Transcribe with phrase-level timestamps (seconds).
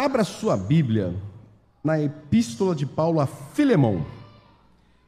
[0.00, 1.14] Abra sua Bíblia
[1.84, 4.02] na Epístola de Paulo a Filemão.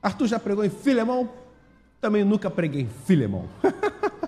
[0.03, 1.31] Arthur já pregou em Filemão?
[1.99, 3.49] Também nunca preguei em Filemão.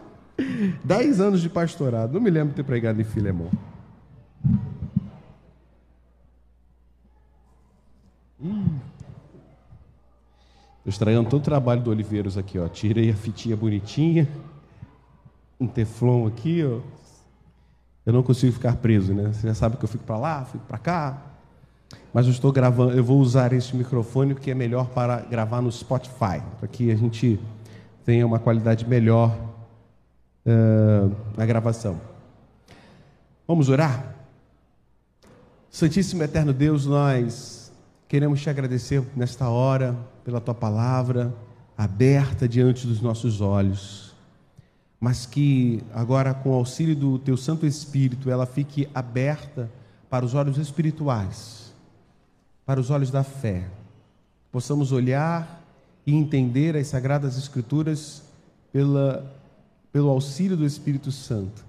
[0.83, 3.51] Dez anos de pastorado, não me lembro de ter pregado em Filemão.
[8.41, 8.79] Hum.
[10.79, 12.67] Estou estragando todo o trabalho do Oliveiros aqui, ó.
[12.69, 14.27] Tirei a fitinha bonitinha,
[15.61, 17.04] um teflon aqui, ó
[18.07, 19.33] eu não consigo ficar preso, né?
[19.33, 21.23] Você já sabe que eu fico para lá, fico para cá.
[22.13, 25.73] Mas eu estou gravando, eu vou usar esse microfone que é melhor para gravar no
[25.73, 27.41] Spotify, para que a gente
[28.05, 29.35] tenha uma qualidade melhor
[30.47, 32.01] uh, na gravação.
[33.49, 34.15] Vamos orar?
[35.71, 37.73] Santíssimo Eterno Deus, nós
[38.07, 41.35] queremos te agradecer nesta hora pela tua palavra
[41.77, 44.14] aberta diante dos nossos olhos
[45.05, 49.71] mas que agora, com o auxílio do Teu Santo Espírito, ela fique aberta
[50.09, 51.75] para os olhos espirituais,
[52.65, 53.69] para os olhos da fé.
[54.51, 55.63] Possamos olhar
[56.07, 58.23] e entender as Sagradas Escrituras
[58.73, 59.31] pela,
[59.93, 61.63] pelo auxílio do Espírito Santo.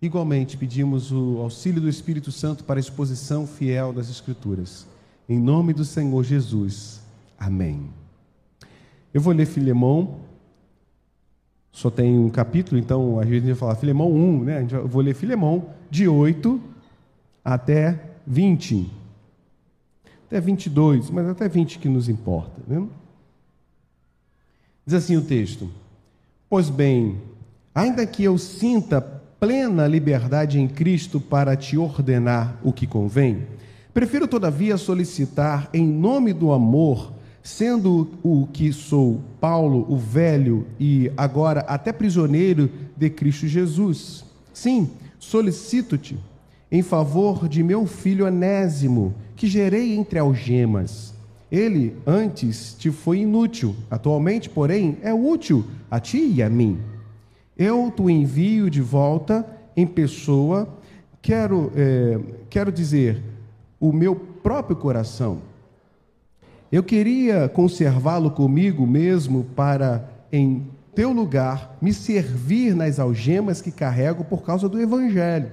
[0.00, 4.86] Igualmente, pedimos o auxílio do Espírito Santo para a exposição fiel das Escrituras.
[5.28, 7.00] Em nome do Senhor Jesus.
[7.36, 7.90] Amém.
[9.12, 10.20] Eu vou ler Filemão
[11.74, 14.66] só tem um capítulo, então a gente vai falar Filemão 1, né?
[14.70, 16.60] Eu vou ler Filemão de 8
[17.44, 18.88] até 20.
[20.28, 22.86] Até 22, mas até 20 que nos importa, né?
[24.86, 25.68] Diz assim o texto:
[26.48, 27.20] Pois bem,
[27.74, 33.48] ainda que eu sinta plena liberdade em Cristo para te ordenar o que convém,
[33.92, 37.12] prefiro todavia solicitar em nome do amor
[37.44, 44.24] sendo o que sou Paulo, o velho e agora até prisioneiro de Cristo Jesus.
[44.54, 46.18] Sim, solicito-te
[46.72, 51.12] em favor de meu filho Anésimo, que gerei entre algemas.
[51.52, 56.78] Ele antes te foi inútil, atualmente, porém, é útil a ti e a mim.
[57.58, 60.66] Eu te envio de volta em pessoa,
[61.20, 62.18] quero, é,
[62.48, 63.22] quero dizer,
[63.78, 65.42] o meu próprio coração
[66.74, 74.24] eu queria conservá-lo comigo mesmo para, em teu lugar, me servir nas algemas que carrego
[74.24, 75.52] por causa do Evangelho.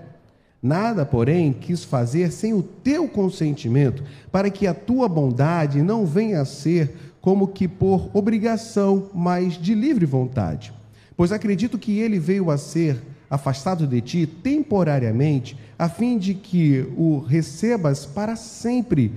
[0.64, 6.42] Nada, porém, quis fazer sem o teu consentimento, para que a tua bondade não venha
[6.42, 10.74] a ser como que por obrigação, mas de livre vontade.
[11.16, 13.00] Pois acredito que ele veio a ser
[13.30, 19.14] afastado de ti temporariamente, a fim de que o recebas para sempre,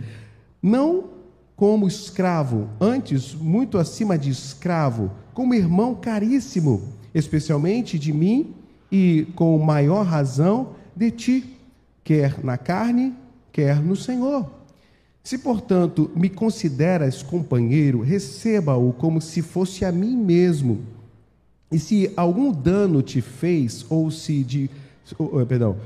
[0.62, 1.13] não
[1.56, 6.82] como escravo, antes muito acima de escravo, como irmão caríssimo,
[7.14, 8.54] especialmente de mim
[8.90, 11.56] e com maior razão de ti,
[12.02, 13.14] quer na carne,
[13.52, 14.50] quer no Senhor.
[15.22, 20.82] Se, portanto, me consideras companheiro, receba-o como se fosse a mim mesmo.
[21.72, 24.70] E se algum dano te fez, ou se de
[25.46, 25.76] perdão,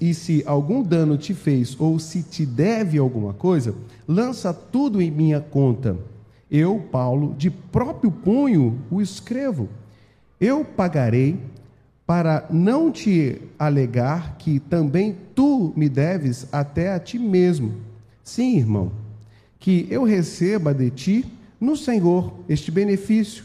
[0.00, 3.74] e se algum dano te fez ou se te deve alguma coisa,
[4.06, 5.96] lança tudo em minha conta.
[6.50, 9.68] Eu, Paulo, de próprio punho o escrevo.
[10.40, 11.38] Eu pagarei
[12.06, 17.74] para não te alegar que também tu me deves até a ti mesmo.
[18.22, 18.92] Sim, irmão,
[19.58, 21.24] que eu receba de ti
[21.60, 23.44] no Senhor este benefício.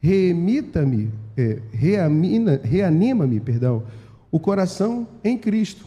[0.00, 3.82] Remita-me, eh, reanima-me, perdão,
[4.30, 5.86] o coração em Cristo.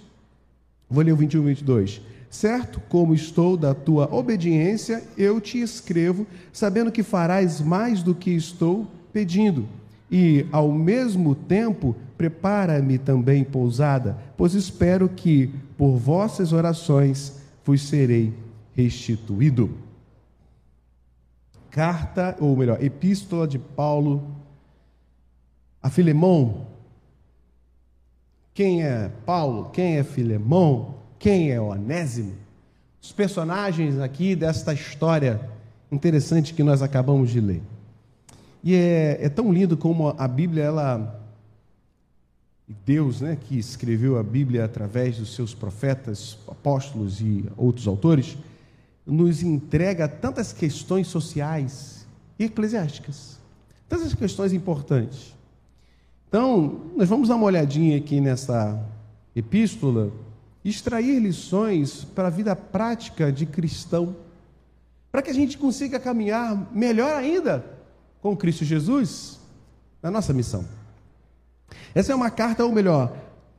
[0.90, 2.02] Vou ler o 21 e 22.
[2.29, 8.31] Certo como estou da tua obediência, eu te escrevo, sabendo que farás mais do que
[8.31, 9.68] estou pedindo.
[10.09, 18.34] E, ao mesmo tempo, prepara-me também pousada, pois espero que, por vossas orações, vos serei
[18.74, 19.69] restituído.
[21.69, 24.41] Carta, ou melhor, Epístola de Paulo
[25.81, 26.68] a Filemão,
[28.53, 32.36] quem é Paulo, quem é Filemão, quem é Onésimo.
[33.01, 35.50] Os personagens aqui desta história
[35.92, 37.62] interessante que nós acabamos de ler.
[38.63, 41.18] E é, é tão lindo como a Bíblia, ela.
[42.86, 48.38] Deus, né, que escreveu a Bíblia através dos seus profetas, apóstolos e outros autores,
[49.06, 52.07] nos entrega tantas questões sociais
[52.39, 53.38] e eclesiásticas,
[53.89, 55.36] tantas questões importantes.
[56.31, 58.81] Então, nós vamos dar uma olhadinha aqui nessa
[59.36, 60.13] epístola,
[60.63, 64.16] extrair lições para a vida prática de cristão,
[65.12, 67.66] para que a gente consiga caminhar melhor ainda
[68.22, 69.42] com Cristo Jesus
[70.01, 70.63] na nossa missão.
[71.94, 73.13] Essa é uma carta, ou melhor,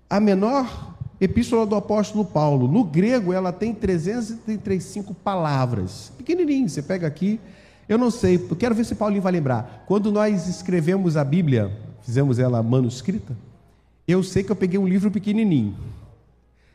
[0.09, 2.67] a menor Epístola do apóstolo Paulo.
[2.67, 6.11] No grego, ela tem 335 palavras.
[6.17, 7.39] Pequenininho, você pega aqui.
[7.87, 9.85] Eu não sei, eu quero ver se Paulinho vai lembrar.
[9.87, 13.37] Quando nós escrevemos a Bíblia, fizemos ela manuscrita,
[14.07, 15.75] eu sei que eu peguei um livro pequenininho.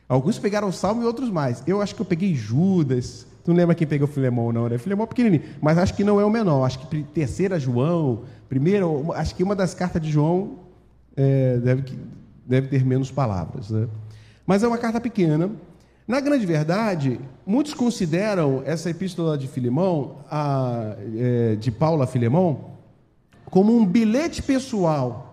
[0.08, 1.62] Alguns pegaram o Salmo e outros mais.
[1.66, 3.26] Eu acho que eu peguei Judas.
[3.44, 4.78] Tu não lembra quem pegou Filemão, não, né?
[4.78, 5.42] Filemão é pequenininho.
[5.60, 6.64] Mas acho que não é o menor.
[6.64, 10.60] Acho que terceira João, primeiro, acho que uma das cartas de João
[11.14, 11.98] é, deve,
[12.46, 13.86] deve ter menos palavras, né?
[14.46, 15.50] Mas é uma carta pequena.
[16.06, 22.77] Na grande verdade, muitos consideram essa epístola de Filemão, a, é, de Paulo a Filemão,
[23.50, 25.28] como um bilhete pessoal.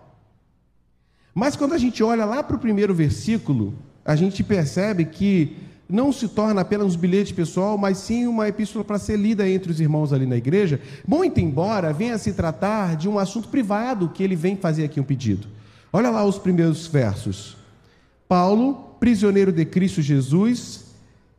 [1.33, 3.73] Mas quando a gente olha lá para o primeiro versículo,
[4.03, 5.57] a gente percebe que
[5.87, 9.71] não se torna apenas um bilhete pessoal, mas sim uma epístola para ser lida entre
[9.71, 14.23] os irmãos ali na igreja, muito embora venha se tratar de um assunto privado que
[14.23, 15.47] ele vem fazer aqui um pedido.
[15.93, 17.55] Olha lá os primeiros versos.
[18.27, 20.85] Paulo, prisioneiro de Cristo Jesus,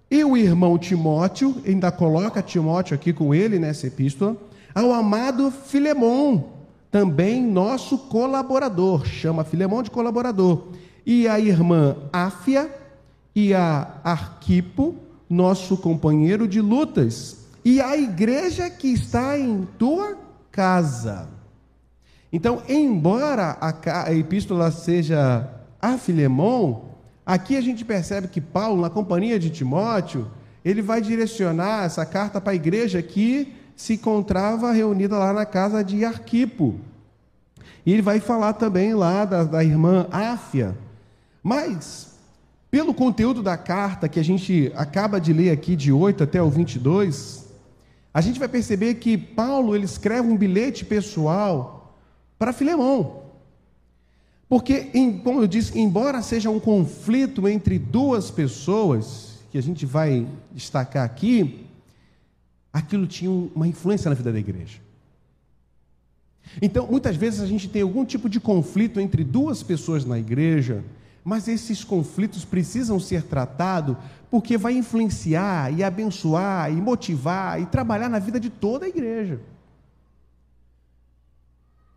[0.09, 4.37] e o irmão Timóteo, ainda coloca Timóteo aqui com ele nessa epístola,
[4.73, 6.56] ao amado Filemão,
[6.91, 10.69] também nosso colaborador, chama Filemão de colaborador,
[11.05, 12.71] e a irmã Áfia
[13.35, 14.97] e a Arquipo,
[15.29, 20.17] nosso companheiro de lutas, e a igreja que está em tua
[20.51, 21.29] casa.
[22.33, 25.49] Então, embora a epístola seja
[25.81, 26.91] a Filemão,
[27.25, 30.31] aqui a gente percebe que Paulo, na companhia de Timóteo,
[30.65, 35.85] ele vai direcionar essa carta para a igreja que se encontrava reunida lá na casa
[35.85, 36.81] de Arquipo.
[37.85, 40.77] E ele vai falar também lá da, da irmã Áfia.
[41.43, 42.15] Mas,
[42.71, 46.49] pelo conteúdo da carta que a gente acaba de ler aqui, de 8 até o
[46.49, 47.47] 22,
[48.13, 51.95] a gente vai perceber que Paulo ele escreve um bilhete pessoal
[52.39, 53.25] para Filemão.
[54.49, 54.91] Porque,
[55.23, 61.05] como eu disse, embora seja um conflito entre duas pessoas, que a gente vai destacar
[61.05, 61.66] aqui,
[62.77, 64.79] aquilo tinha uma influência na vida da igreja.
[66.61, 70.85] Então, muitas vezes a gente tem algum tipo de conflito entre duas pessoas na igreja,
[71.25, 73.97] mas esses conflitos precisam ser tratados
[74.31, 79.41] porque vai influenciar e abençoar e motivar e trabalhar na vida de toda a igreja.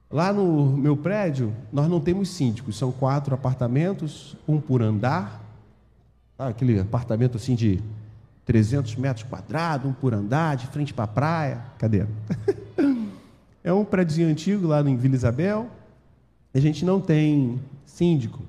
[0.09, 5.43] Lá no meu prédio, nós não temos síndicos, são quatro apartamentos, um por andar,
[6.37, 7.83] aquele apartamento assim de
[8.49, 11.61] 300 metros quadrados, um por andar, de frente para a praia.
[11.77, 12.07] Cadê?
[13.63, 15.69] é um prédio antigo lá em Vila Isabel,
[16.51, 18.41] a gente não tem síndico.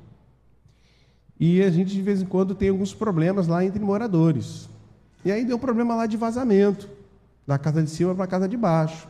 [1.39, 4.71] E a gente, de vez em quando, tem alguns problemas lá entre moradores.
[5.23, 6.89] E aí deu um problema lá de vazamento,
[7.47, 9.07] da casa de cima para a casa de baixo.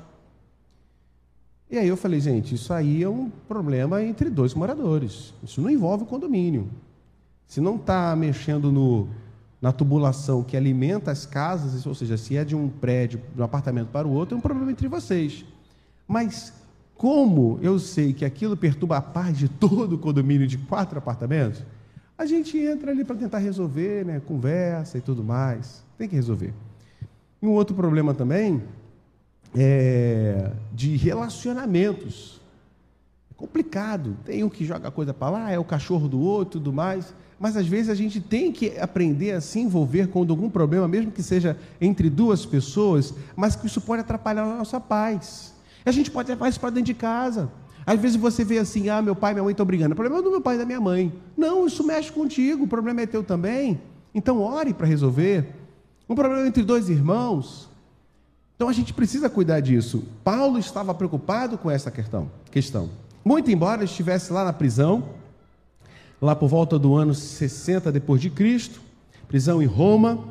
[1.71, 5.33] E aí eu falei, gente, isso aí é um problema entre dois moradores.
[5.41, 6.69] Isso não envolve o condomínio.
[7.47, 9.09] Se não está mexendo no,
[9.61, 13.45] na tubulação que alimenta as casas, ou seja, se é de um prédio, de um
[13.45, 15.45] apartamento para o outro, é um problema entre vocês.
[16.09, 16.53] Mas
[16.95, 21.63] como eu sei que aquilo perturba a paz de todo o condomínio de quatro apartamentos,
[22.17, 24.21] a gente entra ali para tentar resolver, né?
[24.21, 25.83] conversa e tudo mais.
[25.97, 26.53] Tem que resolver.
[27.41, 28.63] E um outro problema também
[29.57, 32.41] é, de relacionamentos.
[33.41, 34.17] É complicado.
[34.25, 37.15] Tem um que joga a coisa para lá, é o cachorro do outro tudo mais.
[37.39, 41.11] Mas às vezes a gente tem que aprender a se envolver com algum problema, mesmo
[41.11, 45.55] que seja entre duas pessoas, mas que isso pode atrapalhar a nossa paz.
[45.87, 47.51] A gente pode levar isso para dentro de casa.
[47.87, 49.95] Às vezes você vê assim, ah, meu pai e minha mãe estão brigando.
[49.95, 51.11] O problema é do meu pai e da minha mãe.
[51.35, 53.81] Não, isso mexe contigo, o problema é teu também.
[54.15, 55.55] Então ore para resolver.
[56.07, 57.71] Um problema entre dois irmãos,
[58.55, 60.05] então a gente precisa cuidar disso.
[60.23, 62.31] Paulo estava preocupado com essa questão.
[62.51, 62.91] questão.
[63.25, 65.05] Muito embora estivesse lá na prisão,
[66.21, 68.81] lá por volta do ano 60 depois de Cristo,
[69.29, 70.25] prisão em Roma,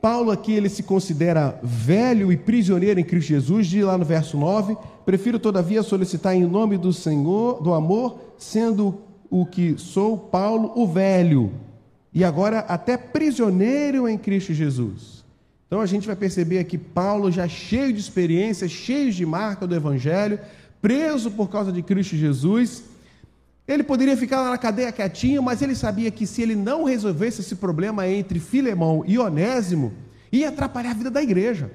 [0.00, 4.36] Paulo aqui ele se considera velho e prisioneiro em Cristo Jesus, diz lá no verso
[4.36, 10.72] 9: "Prefiro todavia solicitar em nome do Senhor, do amor, sendo o que sou Paulo
[10.76, 11.52] o velho,
[12.12, 15.24] e agora até prisioneiro em Cristo Jesus."
[15.66, 19.74] Então a gente vai perceber aqui Paulo já cheio de experiência, cheio de marca do
[19.74, 20.38] Evangelho,
[20.84, 22.84] preso por causa de Cristo Jesus.
[23.66, 27.40] Ele poderia ficar lá na cadeia quietinho, mas ele sabia que se ele não resolvesse
[27.40, 29.94] esse problema entre Filemão e Onésimo,
[30.30, 31.70] ia atrapalhar a vida da igreja.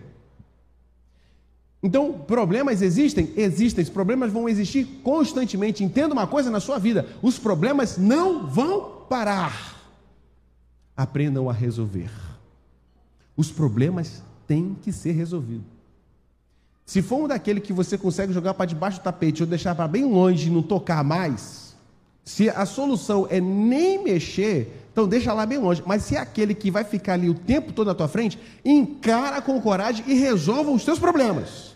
[1.81, 3.33] Então, problemas existem?
[3.35, 3.83] Existem.
[3.83, 5.83] Os problemas vão existir constantemente.
[5.83, 9.81] Entenda uma coisa na sua vida: os problemas não vão parar.
[10.95, 12.11] Aprendam a resolver
[13.39, 15.78] os problemas têm que ser resolvidos.
[16.89, 19.87] Se for um daquele que você consegue jogar para debaixo do tapete ou deixar para
[19.87, 21.75] bem longe e não tocar mais,
[22.25, 25.83] se a solução é nem mexer, Então deixa lá bem longe.
[25.85, 29.39] Mas se é aquele que vai ficar ali o tempo todo na tua frente, encara
[29.39, 31.75] com coragem e resolva os teus problemas.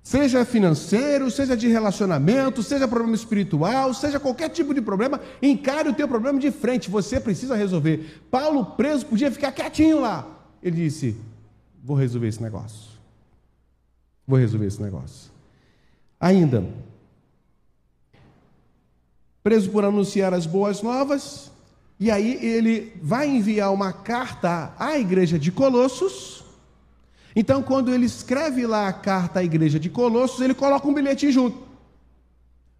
[0.00, 5.92] Seja financeiro, seja de relacionamento, seja problema espiritual, seja qualquer tipo de problema, encare o
[5.92, 8.22] teu problema de frente, você precisa resolver.
[8.30, 10.24] Paulo preso podia ficar quietinho lá.
[10.62, 11.16] Ele disse:
[11.82, 12.89] "Vou resolver esse negócio.
[14.30, 15.30] Vou resolver esse negócio."
[16.18, 16.64] Ainda,
[19.42, 21.50] preso por anunciar as boas novas,
[21.98, 26.44] e aí ele vai enviar uma carta à igreja de Colossos.
[27.34, 31.32] Então, quando ele escreve lá a carta à igreja de Colossos, ele coloca um bilhetinho
[31.32, 31.58] junto.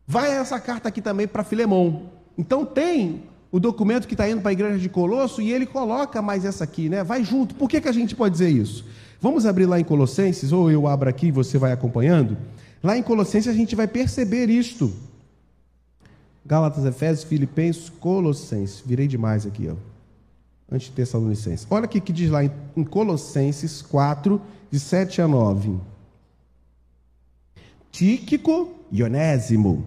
[0.06, 2.10] Vai essa carta aqui também para Filemão.
[2.36, 6.22] Então tem o documento que está indo para a igreja de Colosso e ele coloca
[6.22, 7.04] mais essa aqui, né?
[7.04, 7.54] Vai junto.
[7.54, 8.84] Por que, que a gente pode dizer isso?
[9.20, 12.38] Vamos abrir lá em Colossenses, ou eu abro aqui e você vai acompanhando.
[12.82, 14.92] Lá em Colossenses a gente vai perceber isto.
[16.44, 18.82] Gálatas, Efésios, Filipenses, Colossenses.
[18.84, 19.74] Virei demais aqui, ó.
[20.72, 21.66] Antes de Tessalonicenses.
[21.68, 25.78] Olha o que diz lá em Colossenses 4, de 7 a 9.
[27.90, 29.84] Tíquico e Onésimo.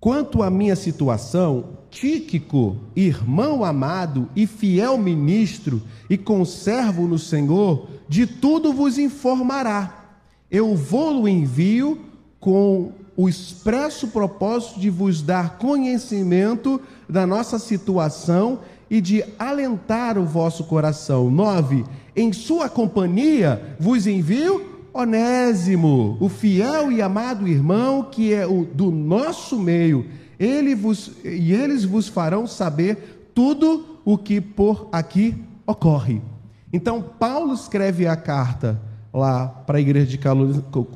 [0.00, 8.26] Quanto à minha situação, Tíquico, irmão amado e fiel ministro e conservo no Senhor, de
[8.26, 10.14] tudo vos informará.
[10.50, 11.98] Eu vou-lo envio
[12.38, 20.24] com o expresso propósito de vos dar conhecimento da nossa situação e de alentar o
[20.24, 21.30] vosso coração.
[21.30, 21.84] 9.
[22.16, 28.90] Em sua companhia vos envio Onésimo, o fiel e amado irmão que é o do
[28.90, 30.06] nosso meio.
[30.38, 36.20] Ele vos, e eles vos farão saber tudo o que por aqui ocorre.
[36.72, 38.80] Então, Paulo escreve a carta
[39.12, 40.20] lá para a igreja de,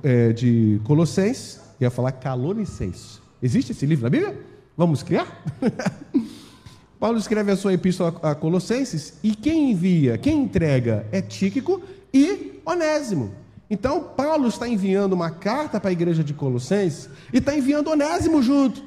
[0.02, 3.20] é, de Colossenses ia falar Calonicenses.
[3.42, 4.38] Existe esse livro na Bíblia?
[4.76, 5.44] Vamos criar?
[6.98, 11.82] Paulo escreve a sua epístola a Colossenses e quem envia, quem entrega é Tíquico
[12.12, 13.43] e Onésimo.
[13.68, 18.42] Então, Paulo está enviando uma carta para a igreja de Colossenses e está enviando Onésimo
[18.42, 18.82] junto.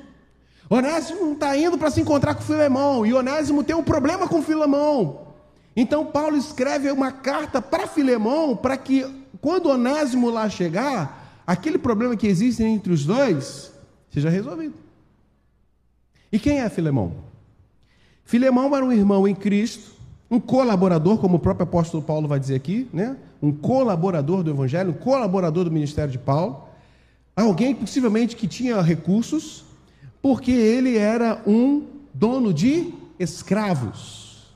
[0.69, 5.27] Onésimo está indo para se encontrar com Filemão e Onésimo tem um problema com Filemão.
[5.75, 9.05] Então, Paulo escreve uma carta para Filemão para que,
[9.41, 13.72] quando Onésimo lá chegar, aquele problema que existe entre os dois
[14.12, 14.75] seja resolvido.
[16.31, 17.13] E quem é Filemão?
[18.25, 19.91] Filemão era um irmão em Cristo,
[20.29, 23.15] um colaborador, como o próprio apóstolo Paulo vai dizer aqui, né?
[23.41, 26.67] Um colaborador do Evangelho, um colaborador do ministério de Paulo,
[27.36, 29.63] alguém possivelmente que tinha recursos,
[30.22, 34.48] porque ele era um dono de escravos.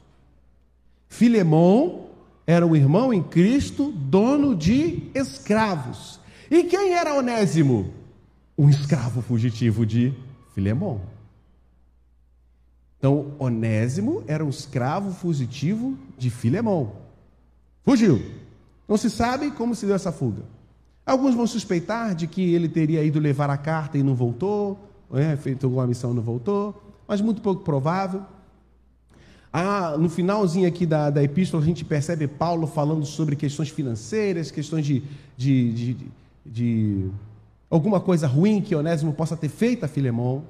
[1.08, 2.08] Filemão
[2.48, 6.20] era um irmão em Cristo, dono de escravos.
[6.50, 7.94] E quem era Onésimo?
[8.58, 10.14] Um escravo fugitivo de
[10.54, 11.02] Filemão.
[12.98, 16.94] Então, Onésimo era um escravo fugitivo de Filemão.
[17.84, 18.22] Fugiu.
[18.92, 20.44] Não se sabe como se deu essa fuga.
[21.06, 24.78] Alguns vão suspeitar de que ele teria ido levar a carta e não voltou,
[25.10, 26.76] né, feito alguma missão e não voltou,
[27.08, 28.22] mas muito pouco provável.
[29.54, 34.52] Ah, no finalzinho aqui da, da epístola, a gente percebe Paulo falando sobre questões financeiras,
[34.52, 35.02] questões de,
[35.38, 35.98] de, de,
[36.46, 37.10] de
[37.70, 40.44] alguma coisa ruim que Onésimo possa ter feito a Filemão,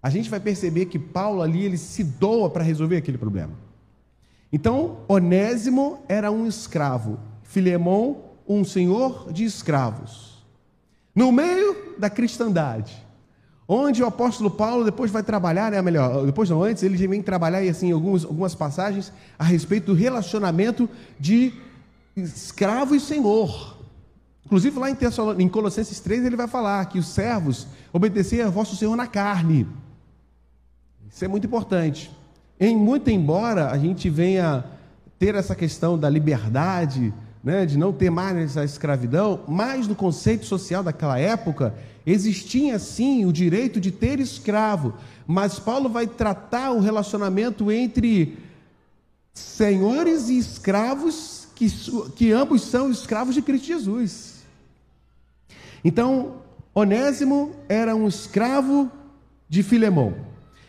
[0.00, 3.54] a gente vai perceber que Paulo ali ele se doa para resolver aquele problema.
[4.52, 7.18] Então, Onésimo era um escravo,
[7.50, 8.16] Filemão
[8.48, 10.38] um senhor de escravos.
[11.12, 12.96] No meio da cristandade,
[13.66, 17.58] onde o apóstolo Paulo depois vai trabalhar, né, melhor, depois não antes, ele vem trabalhar
[17.68, 20.88] assim algumas, algumas passagens a respeito do relacionamento
[21.18, 21.52] de
[22.16, 23.78] escravo e senhor.
[24.46, 24.88] Inclusive, lá
[25.38, 29.66] em, Colossenses 3, ele vai falar que os servos obedeciam a vosso Senhor na carne.
[31.08, 32.10] Isso é muito importante.
[32.58, 34.64] Em muito embora a gente venha
[35.18, 40.44] ter essa questão da liberdade, né, de não ter mais essa escravidão, mas no conceito
[40.44, 41.74] social daquela época
[42.06, 44.94] existia sim o direito de ter escravo,
[45.26, 48.38] mas Paulo vai tratar o relacionamento entre
[49.32, 51.68] senhores e escravos, que,
[52.16, 54.40] que ambos são escravos de Cristo Jesus.
[55.84, 56.36] Então,
[56.74, 58.90] Onésimo era um escravo
[59.48, 60.14] de Filemão.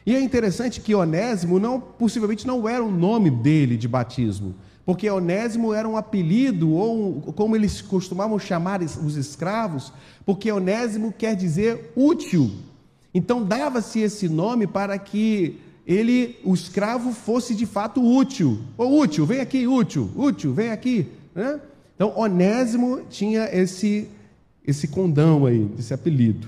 [0.05, 5.09] E é interessante que Onésimo não, possivelmente não era o nome dele de batismo, porque
[5.09, 9.93] Onésimo era um apelido, ou como eles costumavam chamar os escravos,
[10.25, 12.51] porque Onésimo quer dizer útil.
[13.13, 18.61] Então dava-se esse nome para que ele, o escravo, fosse de fato útil.
[18.77, 21.07] Ou útil, vem aqui, útil, útil, vem aqui.
[21.35, 21.59] Né?
[21.95, 24.07] Então Onésimo tinha esse
[24.65, 26.47] esse condão aí, esse apelido.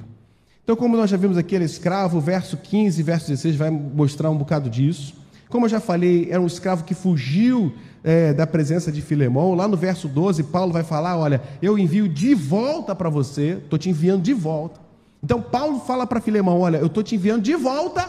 [0.64, 4.30] Então, como nós já vimos aqui, é escravo, verso 15 e verso 16 vai mostrar
[4.30, 5.14] um bocado disso.
[5.50, 9.54] Como eu já falei, era um escravo que fugiu é, da presença de Filemão.
[9.56, 13.80] Lá no verso 12, Paulo vai falar: Olha, eu envio de volta para você, estou
[13.80, 14.80] te enviando de volta.
[15.24, 18.08] Então, Paulo fala para Filemão: Olha, eu estou te enviando de volta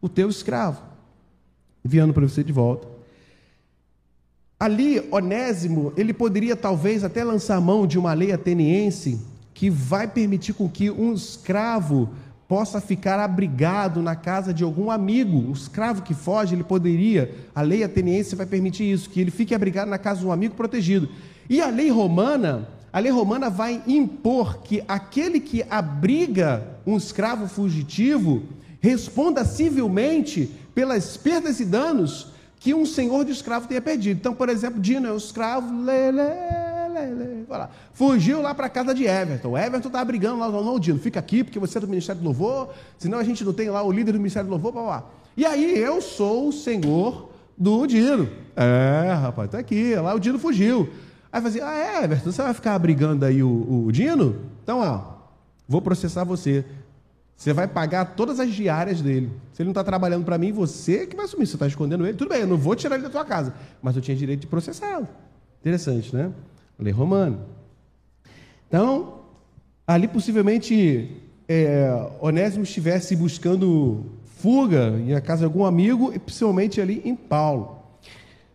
[0.00, 0.82] o teu escravo,
[1.84, 2.88] enviando para você de volta.
[4.58, 9.20] Ali, Onésimo, ele poderia talvez até lançar mão de uma lei ateniense
[9.52, 12.08] que vai permitir com que um escravo
[12.52, 15.38] possa ficar abrigado na casa de algum amigo.
[15.38, 19.54] Um escravo que foge, ele poderia, a lei ateniense vai permitir isso, que ele fique
[19.54, 21.08] abrigado na casa de um amigo protegido.
[21.48, 27.48] E a lei romana, a lei romana vai impor que aquele que abriga um escravo
[27.48, 28.42] fugitivo
[28.82, 34.18] responda civilmente pelas perdas e danos que um senhor de escravo tenha perdido.
[34.18, 36.12] Então, por exemplo, Dino é um escravo, lê,
[37.48, 37.70] lá.
[37.92, 39.50] fugiu lá para a casa de Everton.
[39.50, 42.24] O Everton está brigando lá, não, Dino, fica aqui, porque você é do Ministério do
[42.24, 45.04] Louvor, senão a gente não tem lá o líder do Ministério do Louvor, blá, blá.
[45.36, 48.28] E aí eu sou o senhor do Dino.
[48.54, 50.88] É, rapaz, está aqui, lá o Dino fugiu.
[51.32, 54.36] Aí fazia, assim, ah, é, Everton, você vai ficar brigando aí o, o Dino?
[54.62, 55.14] Então, ó,
[55.66, 56.64] vou processar você.
[57.42, 59.32] Você vai pagar todas as diárias dele.
[59.52, 61.46] Se ele não está trabalhando para mim, você que vai assumir.
[61.46, 62.16] Você está escondendo ele.
[62.16, 63.52] Tudo bem, eu não vou tirar ele da tua casa.
[63.82, 65.08] Mas eu tinha direito de processá-lo.
[65.60, 66.30] Interessante, né?
[66.82, 67.38] Lei romana.
[68.68, 69.20] Então,
[69.86, 77.00] ali possivelmente é, Onésimo estivesse buscando fuga em casa de algum amigo, e principalmente ali
[77.04, 77.78] em Paulo.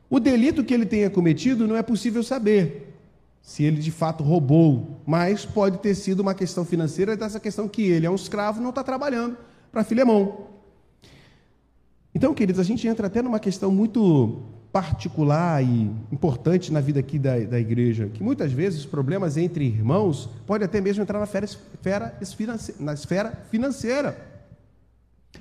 [0.10, 2.94] O delito que ele tenha cometido não é possível saber
[3.42, 7.84] se ele de fato roubou, mas pode ter sido uma questão financeira dessa questão que
[7.84, 9.38] ele é um escravo não está trabalhando
[9.72, 10.48] para Filemão.
[12.14, 14.42] Então, queridos, a gente entra até numa questão muito
[14.78, 19.66] particular e importante na vida aqui da, da igreja, que muitas vezes os problemas entre
[19.66, 22.16] irmãos podem até mesmo entrar na esfera,
[22.80, 24.16] na esfera financeira,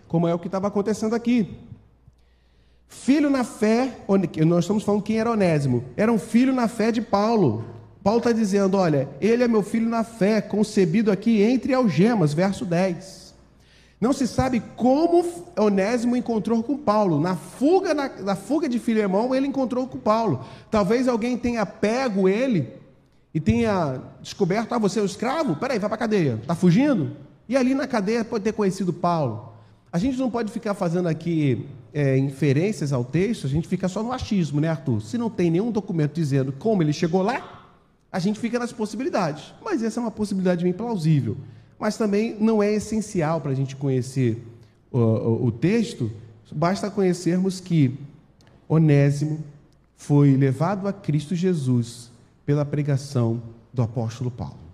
[0.08, 1.54] como é o que estava acontecendo aqui.
[2.88, 3.98] Filho na fé,
[4.46, 7.62] nós estamos falando quem era Onésimo, era um filho na fé de Paulo,
[8.02, 12.64] Paulo está dizendo: olha, ele é meu filho na fé, concebido aqui entre algemas, verso
[12.64, 13.25] 10.
[14.00, 15.24] Não se sabe como
[15.58, 17.18] Onésimo encontrou com Paulo.
[17.18, 20.44] Na fuga, na, na fuga de Filemão, ele encontrou com Paulo.
[20.70, 22.68] Talvez alguém tenha pego ele
[23.32, 25.56] e tenha descoberto: ah, você é um escravo?
[25.56, 26.38] Peraí, vai para a cadeia.
[26.40, 27.16] Está fugindo?
[27.48, 29.52] E ali na cadeia pode ter conhecido Paulo.
[29.90, 34.02] A gente não pode ficar fazendo aqui é, inferências ao texto, a gente fica só
[34.02, 35.00] no achismo, né, Arthur?
[35.00, 37.72] Se não tem nenhum documento dizendo como ele chegou lá,
[38.12, 39.54] a gente fica nas possibilidades.
[39.64, 41.38] Mas essa é uma possibilidade bem plausível.
[41.78, 44.42] Mas também não é essencial para a gente conhecer
[44.90, 46.10] o, o, o texto,
[46.52, 47.98] basta conhecermos que
[48.68, 49.44] Onésimo
[49.96, 52.10] foi levado a Cristo Jesus
[52.44, 54.66] pela pregação do apóstolo Paulo.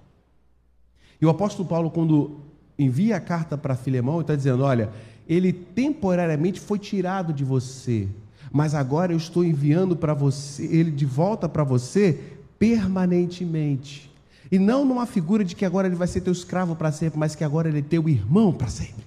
[1.21, 2.41] E o apóstolo Paulo, quando
[2.79, 4.91] envia a carta para Filemão, está dizendo: Olha,
[5.29, 8.09] ele temporariamente foi tirado de você,
[8.51, 12.21] mas agora eu estou enviando para você, ele de volta para você
[12.59, 14.12] permanentemente.
[14.53, 17.35] E não numa figura de que agora ele vai ser teu escravo para sempre, mas
[17.35, 19.03] que agora ele é teu irmão para sempre.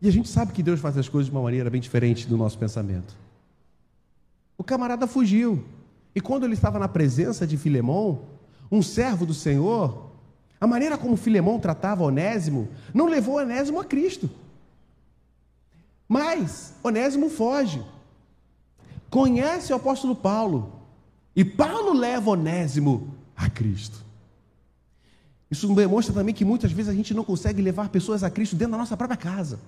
[0.00, 2.36] E a gente sabe que Deus faz as coisas de uma maneira bem diferente do
[2.36, 3.16] nosso pensamento.
[4.56, 5.64] O camarada fugiu.
[6.14, 8.20] E quando ele estava na presença de Filemão,
[8.70, 10.12] um servo do Senhor,
[10.60, 14.30] a maneira como Filemão tratava Onésimo não levou Onésimo a Cristo.
[16.08, 17.84] Mas Onésimo foge
[19.10, 20.75] conhece o apóstolo Paulo.
[21.36, 24.02] E Paulo leva Onésimo a Cristo.
[25.50, 28.72] Isso demonstra também que muitas vezes a gente não consegue levar pessoas a Cristo dentro
[28.72, 29.60] da nossa própria casa.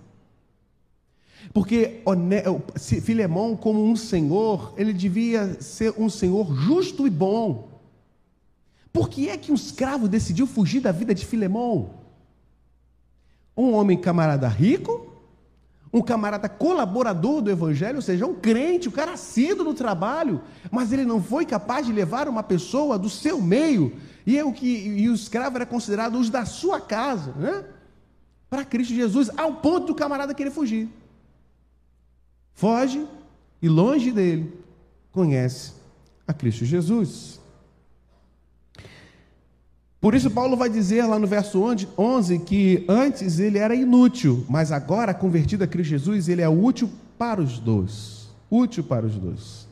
[1.52, 2.02] Porque
[3.02, 7.68] Filemão, como um senhor, ele devia ser um senhor justo e bom.
[8.92, 11.90] Por que é que um escravo decidiu fugir da vida de Filemão?
[13.56, 15.07] Um homem camarada rico,
[15.92, 20.92] um camarada colaborador do Evangelho, ou seja, um crente, um cara assíduo no trabalho, mas
[20.92, 23.96] ele não foi capaz de levar uma pessoa do seu meio,
[24.26, 27.64] e, é o, que, e o escravo era considerado os da sua casa, né?
[28.50, 30.88] para Cristo Jesus, ao ponto do camarada querer fugir.
[32.54, 33.06] Foge
[33.62, 34.52] e longe dele
[35.12, 35.72] conhece
[36.26, 37.40] a Cristo Jesus.
[40.00, 41.60] Por isso, Paulo vai dizer lá no verso
[41.98, 46.88] 11 que antes ele era inútil, mas agora, convertido a Cristo Jesus, ele é útil
[47.18, 48.28] para os dois.
[48.48, 49.66] Útil para os dois.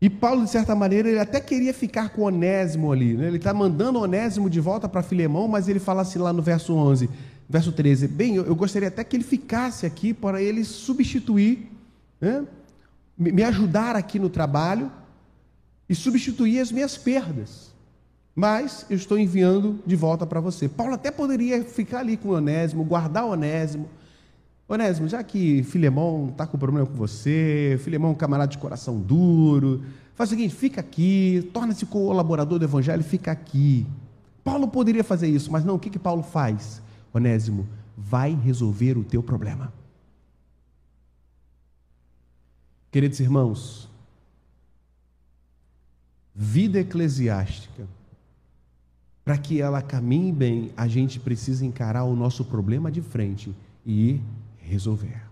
[0.00, 3.16] E Paulo, de certa maneira, ele até queria ficar com Onésimo ali.
[3.16, 3.28] Né?
[3.28, 6.74] Ele está mandando Onésimo de volta para Filemão, mas ele fala assim lá no verso
[6.74, 7.08] 11,
[7.48, 11.70] verso 13: Bem, eu, gostaria até que ele ficasse aqui para ele substituir,
[12.20, 12.44] né?
[13.16, 14.90] me ajudar aqui no trabalho
[15.88, 17.71] e substituir as minhas perdas.
[18.34, 20.68] Mas eu estou enviando de volta para você.
[20.68, 23.88] Paulo até poderia ficar ali com Onésimo, guardar Onésimo.
[24.68, 28.98] Onésimo, já que Filemão está com problema com você, Filemão é um camarada de coração
[28.98, 29.82] duro,
[30.14, 33.86] faz o seguinte, fica aqui, torna-se colaborador do evangelho, fica aqui.
[34.42, 36.80] Paulo poderia fazer isso, mas não, o que, que Paulo faz?
[37.12, 39.72] Onésimo, vai resolver o teu problema.
[42.90, 43.88] Queridos irmãos,
[46.34, 47.86] vida eclesiástica,
[49.24, 53.54] para que ela caminhe bem, a gente precisa encarar o nosso problema de frente
[53.86, 54.20] e
[54.58, 55.22] resolver.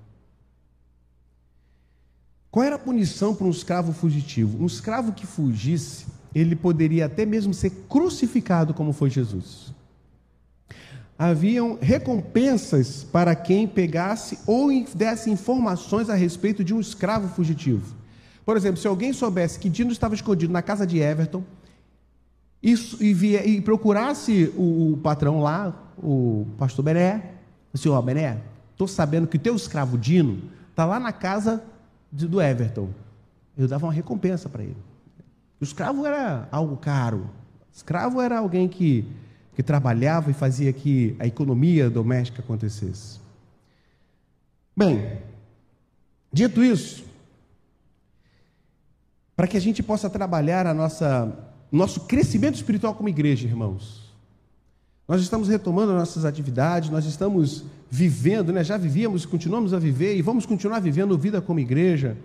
[2.51, 4.63] Qual era a punição para um escravo fugitivo?
[4.63, 9.73] Um escravo que fugisse, ele poderia até mesmo ser crucificado, como foi Jesus.
[11.17, 17.95] Haviam recompensas para quem pegasse ou desse informações a respeito de um escravo fugitivo.
[18.45, 21.45] Por exemplo, se alguém soubesse que Dino estava escondido na casa de Everton
[22.63, 22.75] e,
[23.15, 27.33] via, e procurasse o, o, patrão lá, o pastor Bené,
[27.73, 28.39] o senhor Bené,
[28.73, 31.63] estou sabendo que o teu escravo Dino está lá na casa
[32.13, 32.91] de, do Everton.
[33.57, 34.77] Eu dava uma recompensa para ele.
[35.61, 37.31] O escravo era algo caro.
[37.73, 39.07] O escravo era alguém que,
[39.55, 43.21] que trabalhava e fazia que a economia doméstica acontecesse.
[44.77, 45.19] Bem,
[46.33, 47.05] dito isso,
[49.37, 54.11] para que a gente possa trabalhar a nossa nosso crescimento espiritual como igreja, irmãos.
[55.07, 58.63] Nós estamos retomando nossas atividades, nós estamos vivendo, né?
[58.63, 62.17] já vivíamos, continuamos a viver e vamos continuar vivendo vida como igreja.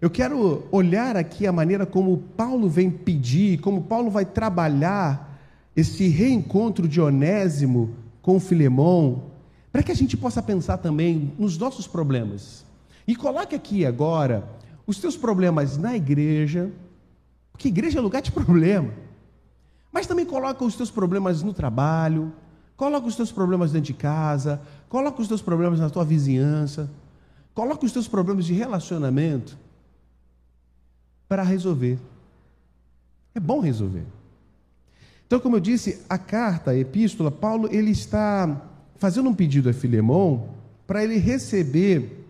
[0.00, 5.40] Eu quero olhar aqui a maneira como Paulo vem pedir, como Paulo vai trabalhar
[5.74, 7.90] esse reencontro de Onésimo
[8.22, 9.24] com Filemão,
[9.72, 12.64] para que a gente possa pensar também nos nossos problemas.
[13.06, 14.48] E coloque aqui agora
[14.86, 16.70] os teus problemas na igreja,
[17.58, 18.94] porque igreja é lugar de problema.
[19.90, 22.32] Mas também coloca os teus problemas no trabalho,
[22.76, 26.88] coloca os teus problemas dentro de casa, coloca os teus problemas na tua vizinhança,
[27.52, 29.58] coloca os teus problemas de relacionamento
[31.28, 31.98] para resolver.
[33.34, 34.06] É bom resolver.
[35.26, 38.68] Então, como eu disse, a carta, a epístola, Paulo ele está
[38.98, 40.50] fazendo um pedido a Filemão
[40.86, 42.24] para ele receber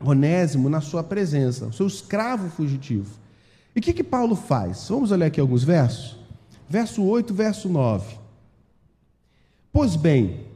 [0.00, 3.25] Onésimo na sua presença, o seu escravo fugitivo.
[3.76, 4.88] E o que, que Paulo faz?
[4.88, 6.16] Vamos olhar aqui alguns versos.
[6.68, 8.16] Verso 8, verso 9.
[9.72, 10.46] Pois bem,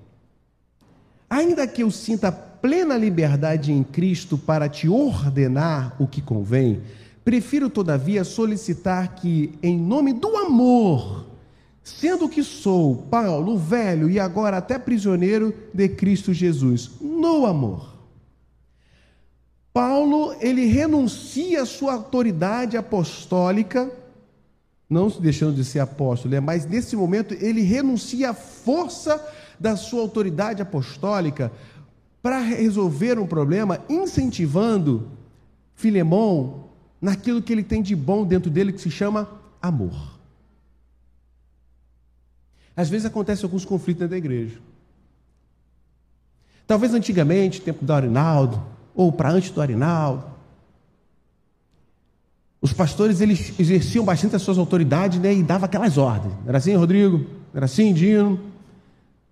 [1.29, 6.83] ainda que eu sinta plena liberdade em Cristo para te ordenar o que convém,
[7.25, 11.27] Prefiro, todavia, solicitar que, em nome do amor,
[11.83, 17.90] sendo que sou Paulo, velho e agora até prisioneiro de Cristo Jesus, no amor.
[19.73, 23.91] Paulo, ele renuncia à sua autoridade apostólica,
[24.89, 29.25] não deixando de ser apóstolo, né, mas nesse momento ele renuncia à força
[29.59, 31.53] da sua autoridade apostólica
[32.23, 35.09] para resolver um problema, incentivando
[35.75, 36.69] Filemão
[37.01, 39.29] naquilo que ele tem de bom dentro dele que se chama
[39.63, 40.19] amor.
[42.77, 44.59] Às vezes acontecem alguns conflitos dentro da igreja.
[46.67, 48.63] Talvez antigamente, tempo do Arinaldo,
[48.95, 50.25] ou para antes do Arinaldo,
[52.61, 56.35] os pastores eles exerciam bastante as suas autoridades né, e davam aquelas ordens.
[56.47, 57.25] Era assim, Rodrigo?
[57.55, 58.39] Era assim, Dino?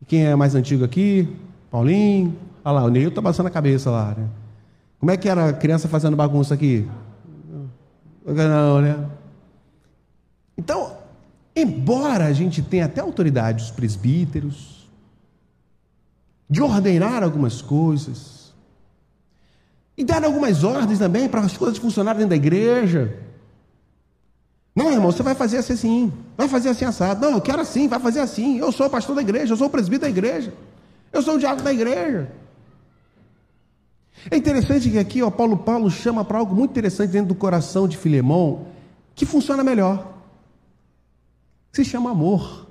[0.07, 1.29] Quem é mais antigo aqui?
[1.71, 2.35] Paulinho?
[2.65, 4.15] Olha lá, o Neil está passando a cabeça lá.
[4.17, 4.27] Né?
[4.99, 6.89] Como é que era a criança fazendo bagunça aqui?
[8.25, 9.07] Não, né?
[10.57, 10.97] Então,
[11.55, 14.89] embora a gente tenha até autoridade, os presbíteros,
[16.49, 18.38] de ordenar algumas coisas,
[19.99, 23.19] e dar algumas ordens também para as coisas funcionarem dentro da igreja.
[24.75, 27.21] Não, irmão, você vai fazer assim, assim, vai fazer assim assado.
[27.21, 28.59] Não, eu quero assim, vai fazer assim.
[28.59, 30.55] Eu sou o pastor da igreja, eu sou o presbítero da igreja,
[31.13, 32.31] eu sou o diácono da igreja.
[34.31, 37.89] É interessante que aqui ó, Paulo Paulo chama para algo muito interessante dentro do coração
[37.89, 38.69] de Filemão,
[39.17, 40.15] que funciona melhor.
[41.73, 42.68] Se chama amor.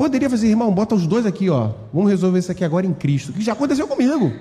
[0.00, 1.72] Poderia fazer, irmão, bota os dois aqui, ó.
[1.92, 3.34] Vamos resolver isso aqui agora em Cristo.
[3.34, 4.32] Que já aconteceu comigo.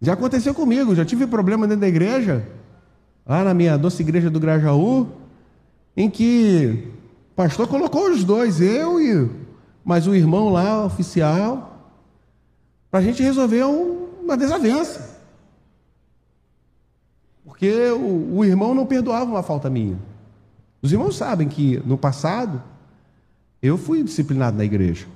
[0.00, 0.94] Já aconteceu comigo.
[0.94, 2.48] Já tive problema dentro da igreja,
[3.26, 5.06] lá na minha doce igreja do Grajaú,
[5.94, 6.88] em que
[7.32, 9.30] o pastor colocou os dois, eu e
[9.84, 11.92] mas o irmão lá, oficial,
[12.90, 15.20] para a gente resolver um, uma desavença.
[17.44, 19.98] Porque o, o irmão não perdoava uma falta minha.
[20.80, 22.72] Os irmãos sabem que no passado
[23.64, 25.06] eu fui disciplinado na igreja.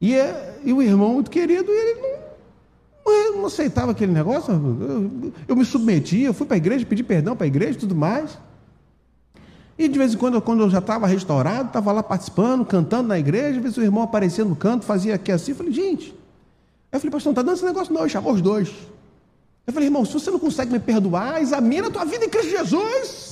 [0.00, 2.00] E, é, e o irmão muito querido, ele
[3.04, 6.86] não, eu não aceitava aquele negócio, eu, eu me submetia, eu fui para a igreja,
[6.86, 8.38] pedi perdão para a igreja e tudo mais.
[9.76, 13.18] E de vez em quando, quando eu já estava restaurado, estava lá participando, cantando na
[13.18, 16.10] igreja, às vezes o irmão aparecia no canto, fazia aqui assim, eu falei, gente.
[16.92, 18.72] Aí eu falei, pastor, não está dando esse negócio não, ele chamou os dois.
[19.66, 22.50] Eu falei, irmão, se você não consegue me perdoar, examina a tua vida em Cristo
[22.50, 23.29] Jesus.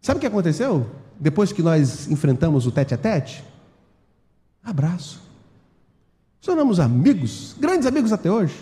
[0.00, 0.86] Sabe o que aconteceu?
[1.18, 3.44] Depois que nós enfrentamos o tete a tete?
[4.62, 5.20] Abraço.
[6.40, 8.54] Tornamos amigos, grandes amigos até hoje.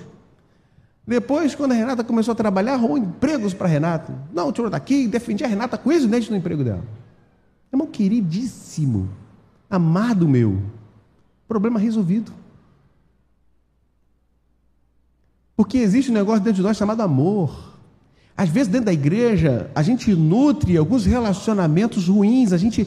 [1.06, 4.12] Depois, quando a Renata começou a trabalhar, arrumou empregos para a Renata.
[4.32, 6.84] Não, o senhor daqui, defendia a Renata com isso dentro no emprego dela.
[7.72, 9.08] Irmão queridíssimo,
[9.70, 10.60] amado meu,
[11.46, 12.32] problema resolvido.
[15.56, 17.67] Porque existe um negócio dentro de nós chamado amor.
[18.38, 22.86] Às vezes, dentro da igreja, a gente nutre alguns relacionamentos ruins, a gente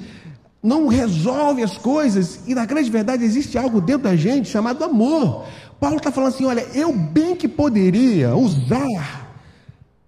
[0.64, 5.44] não resolve as coisas, e na grande verdade existe algo dentro da gente chamado amor.
[5.78, 9.21] Paulo está falando assim: olha, eu bem que poderia usar,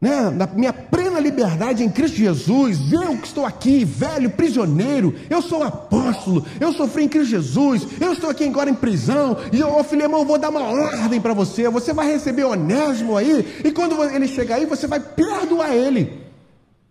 [0.03, 5.41] né, na minha plena liberdade em Cristo Jesus, eu que estou aqui, velho, prisioneiro, eu
[5.41, 9.81] sou apóstolo, eu sofri em Cristo Jesus, eu estou aqui agora em prisão, e eu,
[9.85, 14.03] Filemão, eu vou dar uma ordem para você, você vai receber Onésimo aí, e quando
[14.03, 16.21] ele chegar aí, você vai perdoar ele.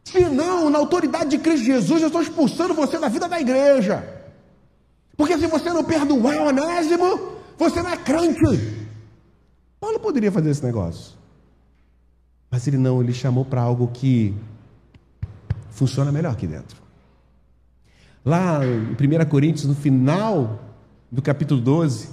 [0.05, 4.03] Se não, na autoridade de Cristo Jesus, eu estou expulsando você da vida da igreja.
[5.19, 7.21] Porque se você não perdoar o Onésimo,
[7.59, 8.41] você não é crente.
[9.79, 11.22] Paulo poderia fazer esse negócio.
[12.53, 14.35] Mas ele não, ele chamou para algo que
[15.71, 16.77] funciona melhor aqui dentro.
[18.23, 20.61] Lá em 1 Coríntios, no final
[21.11, 22.11] do capítulo 12,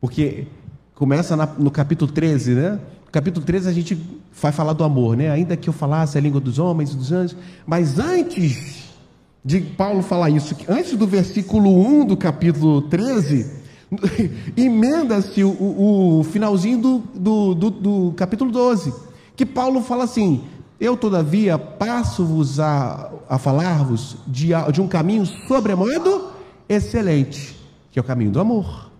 [0.00, 0.48] porque
[0.92, 2.80] começa no capítulo 13, né?
[3.06, 3.96] No capítulo 13 a gente
[4.42, 5.30] vai falar do amor, né?
[5.30, 8.90] Ainda que eu falasse a língua dos homens e dos anjos, mas antes
[9.44, 11.70] de Paulo falar isso, antes do versículo
[12.02, 13.50] 1 do capítulo 13,
[14.56, 19.09] emenda-se o, o, o, finalzinho do, do, do, do, capítulo 12,
[19.40, 20.44] que Paulo fala assim:
[20.78, 26.28] Eu, todavia, passo-vos a, a falar-vos de, de um caminho sobremodo
[26.68, 27.56] excelente,
[27.90, 28.90] que é o caminho do amor.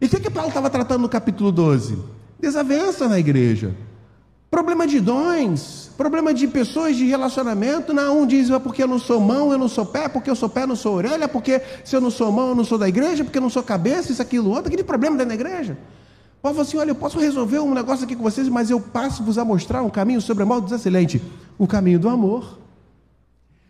[0.00, 1.98] E o que, que Paulo estava tratando no capítulo 12?
[2.38, 3.74] Desavença na igreja.
[4.48, 7.92] Problema de dons, problema de pessoas de relacionamento.
[7.92, 10.36] Não, um diz, é porque eu não sou mão, eu não sou pé, porque eu
[10.36, 12.88] sou pé, não sou orelha, porque se eu não sou mão, eu não sou da
[12.88, 14.68] igreja, porque eu não sou cabeça, isso, aquilo, outro.
[14.68, 15.76] Aquele problema dentro da igreja.
[16.44, 19.38] Paulo falou assim: olha, eu posso resolver um negócio aqui com vocês, mas eu passo-vos
[19.38, 21.22] a mostrar um caminho sobre modo excelente
[21.56, 22.58] o caminho do amor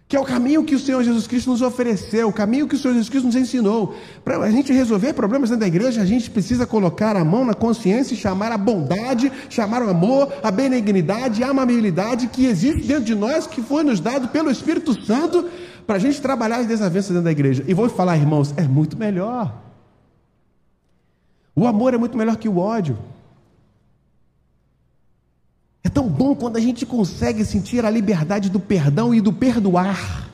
[0.07, 2.79] que é o caminho que o Senhor Jesus Cristo nos ofereceu, o caminho que o
[2.79, 3.95] Senhor Jesus Cristo nos ensinou.
[4.23, 7.55] Para a gente resolver problemas dentro da igreja, a gente precisa colocar a mão na
[7.55, 13.05] consciência e chamar a bondade, chamar o amor, a benignidade, a amabilidade que existe dentro
[13.05, 15.49] de nós, que foi nos dado pelo Espírito Santo,
[15.87, 17.65] para a gente trabalhar as desavenças dentro da igreja.
[17.67, 19.64] E vou falar, irmãos, é muito melhor.
[21.57, 22.99] O amor é muito melhor que o ódio.
[25.85, 30.31] É tão bom quando a gente consegue sentir a liberdade do perdão e do perdoar.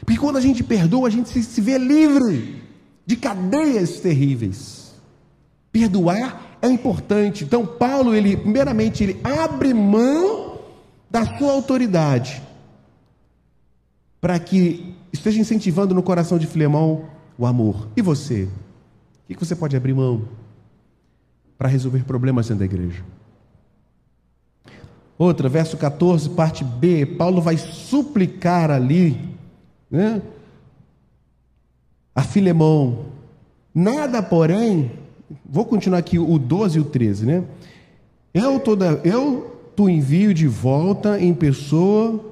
[0.00, 2.62] Porque quando a gente perdoa, a gente se vê livre
[3.06, 4.94] de cadeias terríveis.
[5.70, 7.44] Perdoar é importante.
[7.44, 10.58] Então Paulo, ele primeiramente ele abre mão
[11.10, 12.42] da sua autoridade
[14.20, 17.04] para que esteja incentivando no coração de Filemão
[17.38, 17.88] o amor.
[17.96, 18.48] E você?
[19.28, 20.39] O que você pode abrir mão
[21.60, 23.04] para resolver problemas dentro da igreja?
[25.18, 29.36] Outra, verso 14, parte B, Paulo vai suplicar ali,
[29.90, 30.22] né?
[32.14, 33.04] A Filemão,
[33.74, 34.90] nada porém,
[35.44, 37.44] vou continuar aqui o 12 e o 13, né?
[38.32, 42.24] Eu, toda, eu tu envio de volta em pessoa,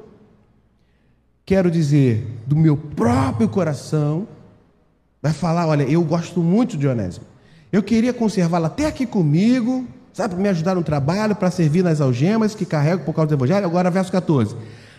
[1.45, 4.27] quero dizer, do meu próprio coração,
[5.21, 7.27] vai falar, olha, eu gosto muito de Onésimo,
[7.73, 12.01] eu queria conservá-lo até aqui comigo, sabe, para me ajudar no trabalho, para servir nas
[12.01, 13.67] algemas que carrego por causa do Evangelho.
[13.67, 14.57] Agora, verso 14: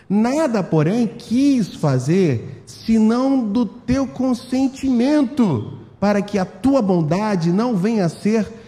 [0.08, 8.06] Nada, porém, quis fazer senão do teu consentimento, para que a tua bondade não venha
[8.06, 8.59] a ser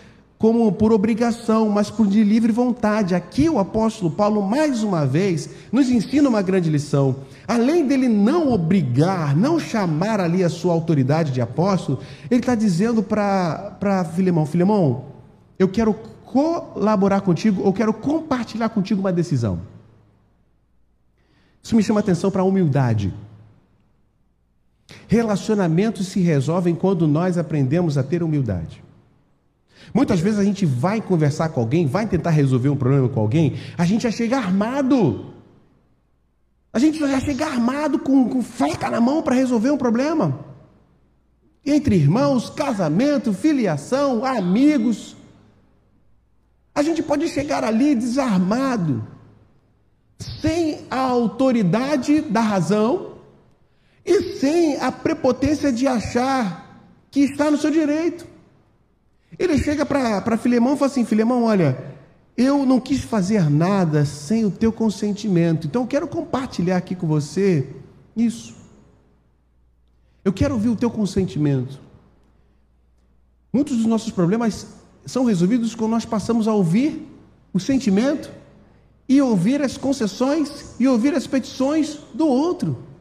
[0.43, 3.15] como por obrigação, mas por de livre vontade.
[3.15, 7.15] Aqui o apóstolo Paulo, mais uma vez, nos ensina uma grande lição.
[7.47, 13.05] Além dele não obrigar, não chamar ali a sua autoridade de apóstolo, ele está dizendo
[13.05, 15.05] para Filemão: Filemão,
[15.61, 19.61] eu quero colaborar contigo ou quero compartilhar contigo uma decisão.
[21.63, 23.15] Isso me chama atenção para a humildade.
[25.07, 28.83] Relacionamentos se resolvem quando nós aprendemos a ter humildade.
[29.93, 33.57] Muitas vezes a gente vai conversar com alguém, vai tentar resolver um problema com alguém,
[33.77, 35.33] a gente já chega armado.
[36.73, 40.47] A gente já chega armado com, com faca na mão para resolver um problema.
[41.65, 45.15] Entre irmãos, casamento, filiação, amigos.
[46.75, 49.07] A gente pode chegar ali desarmado,
[50.41, 53.19] sem a autoridade da razão
[54.05, 58.32] e sem a prepotência de achar que está no seu direito.
[59.39, 61.93] Ele chega para Filemão e fala assim: Filemão, olha,
[62.37, 67.07] eu não quis fazer nada sem o teu consentimento, então eu quero compartilhar aqui com
[67.07, 67.69] você
[68.17, 68.55] isso.
[70.25, 71.81] Eu quero ouvir o teu consentimento.
[73.53, 74.67] Muitos dos nossos problemas
[75.05, 77.09] são resolvidos quando nós passamos a ouvir
[77.53, 78.31] o sentimento
[79.09, 82.92] e ouvir as concessões e ouvir as petições do outro.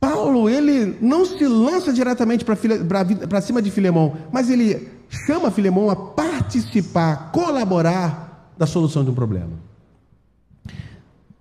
[0.00, 5.96] Paulo, ele não se lança diretamente para cima de Filemão, mas ele chama Filemão a
[5.96, 9.52] participar, colaborar da solução de um problema.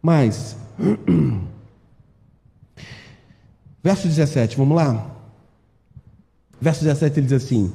[0.02, 0.56] Mas,
[3.84, 5.12] verso 17, vamos lá?
[6.60, 7.72] Verso 17 ele diz assim: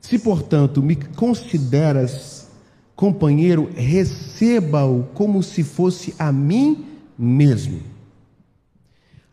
[0.00, 2.48] Se portanto me consideras
[2.96, 6.86] companheiro, receba-o como se fosse a mim
[7.16, 7.95] mesmo.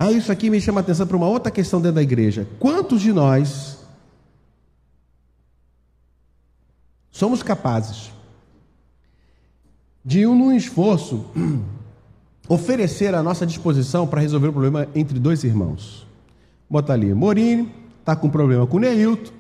[0.04, 2.46] Ah, isso aqui me chama a atenção para uma outra questão dentro da igreja.
[2.60, 3.78] Quantos de nós
[7.10, 8.12] somos capazes
[10.04, 11.26] de, num esforço,
[12.50, 16.06] oferecer a nossa disposição para resolver o problema entre dois irmãos?
[16.70, 19.32] Bota ali, Morini está com problema com o Neilton,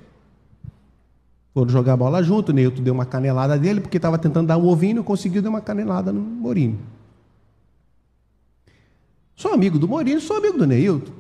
[1.54, 4.66] foram jogar bola junto, o Neilton deu uma canelada dele, porque estava tentando dar um
[4.66, 6.80] ovinho, conseguiu dar uma canelada no Morinho.
[9.36, 11.12] Sou amigo do Morinho, sou amigo do Neilton.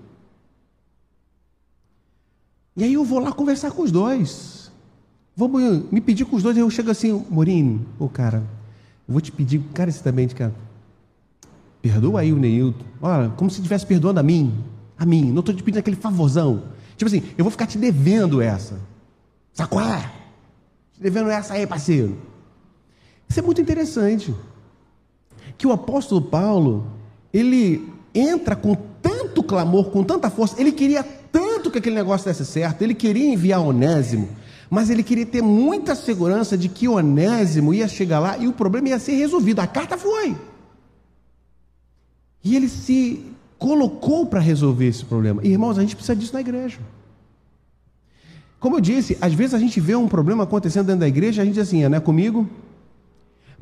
[2.75, 4.71] E aí eu vou lá conversar com os dois.
[5.35, 8.43] Vou me pedir com os dois, eu chego assim, Morinho, ô cara,
[9.07, 10.53] eu vou te pedir encarecidamente, cara,
[11.81, 12.85] perdoa aí o Neilton.
[13.01, 14.53] Olha, como se estivesse perdoando a mim,
[14.97, 16.63] a mim, não estou te pedindo aquele favorzão.
[16.95, 18.79] Tipo assim, eu vou ficar te devendo essa.
[19.69, 20.11] Qual é?
[20.99, 22.17] devendo essa aí, parceiro.
[23.27, 24.33] Isso é muito interessante.
[25.57, 26.87] Que o apóstolo Paulo,
[27.33, 32.45] ele entra com tanto clamor, com tanta força, ele queria tanto que aquele negócio desse
[32.45, 34.29] certo, ele queria enviar Onésimo,
[34.69, 38.89] mas ele queria ter muita segurança de que Onésimo ia chegar lá e o problema
[38.89, 39.59] ia ser resolvido.
[39.59, 40.35] A carta foi.
[42.43, 43.25] E ele se
[43.57, 45.45] colocou para resolver esse problema.
[45.45, 46.79] Irmãos, a gente precisa disso na igreja.
[48.59, 51.45] Como eu disse, às vezes a gente vê um problema acontecendo dentro da igreja, a
[51.45, 52.47] gente diz assim, não é comigo?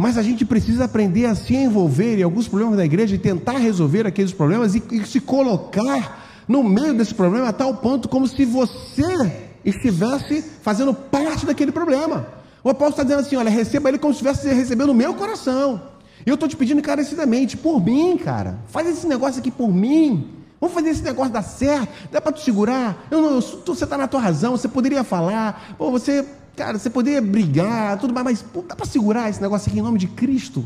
[0.01, 3.59] Mas a gente precisa aprender a se envolver em alguns problemas da igreja e tentar
[3.59, 8.27] resolver aqueles problemas e, e se colocar no meio desse problema a tal ponto como
[8.27, 9.31] se você
[9.63, 12.25] estivesse fazendo parte daquele problema.
[12.63, 15.79] O apóstolo está dizendo assim: olha, receba ele como se estivesse recebendo o meu coração.
[16.25, 18.57] Eu estou te pedindo encarecidamente, por mim, cara.
[18.69, 20.27] Faz esse negócio aqui por mim.
[20.59, 21.89] Vamos fazer esse negócio dar certo.
[22.11, 23.05] Dá para tu segurar?
[23.11, 24.57] Eu não, eu, você está na tua razão.
[24.57, 25.75] Você poderia falar.
[25.77, 29.69] Pô, você, cara, você poderia brigar, tudo mais, mas pô, dá para segurar esse negócio
[29.69, 30.65] aqui em nome de Cristo?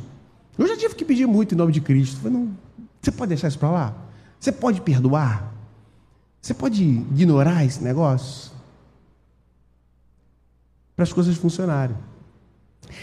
[0.58, 2.21] Eu já tive que pedir muito em nome de Cristo.
[2.21, 2.50] Falei, não,
[3.02, 3.95] você pode deixar isso para lá?
[4.39, 5.54] Você pode perdoar?
[6.41, 8.52] Você pode ignorar esse negócio?
[10.95, 11.95] Para as coisas funcionarem.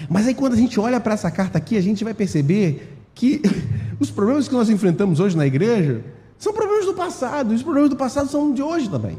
[0.09, 3.43] Mas aí quando a gente olha para essa carta aqui, a gente vai perceber que
[4.01, 6.05] os problemas que nós enfrentamos hoje na igreja
[6.39, 9.19] são problemas do passado, e os problemas do passado são de hoje também.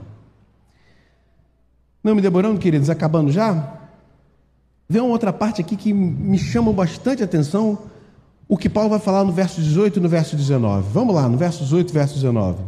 [2.03, 3.79] Não me demorando, queridos, acabando já?
[4.89, 7.79] Vem uma outra parte aqui que me chama bastante atenção,
[8.47, 10.89] o que Paulo vai falar no verso 18 e no verso 19.
[10.91, 12.63] Vamos lá, no verso 18 e verso 19.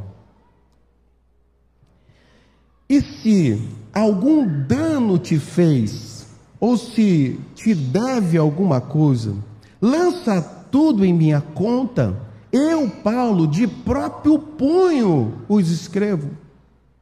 [2.89, 3.61] E se
[3.93, 6.27] algum dano te fez,
[6.59, 9.35] ou se te deve alguma coisa,
[9.81, 16.31] lança tudo em minha conta eu, Paulo, de próprio punho os escrevo,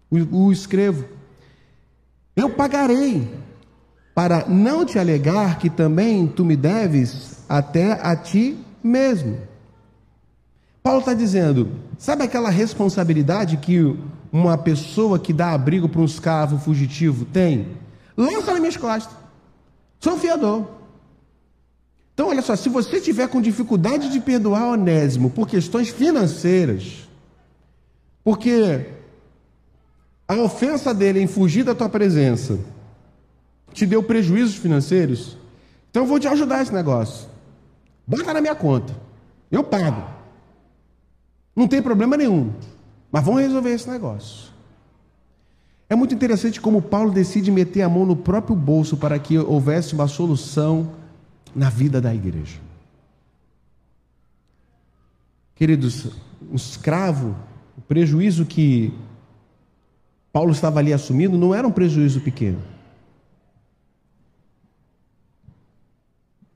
[0.09, 1.05] o, o escrevo.
[2.35, 3.29] Eu pagarei,
[4.13, 9.39] para não te alegar que também tu me deves até a ti mesmo.
[10.81, 13.97] Paulo está dizendo, sabe aquela responsabilidade que
[14.31, 17.77] uma pessoa que dá abrigo para um escravo fugitivo tem?
[18.17, 19.15] Lança nas minhas costas.
[19.99, 20.67] Sou fiador.
[22.13, 27.07] Então, olha só, se você tiver com dificuldade de perdoar Onésimo por questões financeiras,
[28.23, 28.85] porque
[30.33, 32.59] a ofensa dele em fugir da tua presença
[33.71, 35.37] te deu prejuízos financeiros,
[35.89, 37.27] então eu vou te ajudar esse negócio.
[38.05, 38.95] Bota na minha conta.
[39.51, 40.03] Eu pago.
[41.55, 42.51] Não tem problema nenhum.
[43.11, 44.51] Mas vamos resolver esse negócio.
[45.89, 49.93] É muito interessante como Paulo decide meter a mão no próprio bolso para que houvesse
[49.93, 50.93] uma solução
[51.55, 52.59] na vida da igreja.
[55.53, 56.07] Queridos,
[56.51, 57.35] o escravo,
[57.77, 58.91] o prejuízo que
[60.33, 62.59] Paulo estava ali assumindo não era um prejuízo pequeno.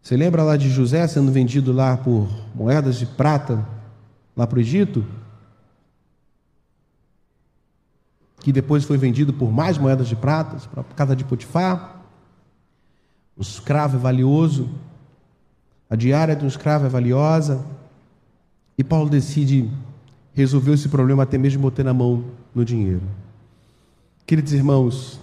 [0.01, 3.67] Você lembra lá de José sendo vendido lá por moedas de prata,
[4.36, 5.05] lá para o Egito?
[8.39, 12.01] Que depois foi vendido por mais moedas de prata para a casa de Potifar.
[13.36, 14.69] O escravo é valioso,
[15.88, 17.63] a diária de um escravo é valiosa.
[18.75, 19.69] E Paulo decide
[20.34, 22.23] resolver esse problema até mesmo botando a mão
[22.55, 23.03] no dinheiro.
[24.28, 25.21] Queridos irmãos,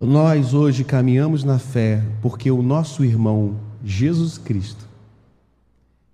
[0.00, 4.88] nós hoje caminhamos na fé porque o nosso irmão Jesus Cristo,